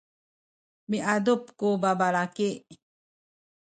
[0.91, 2.49] miadup ku babalaki.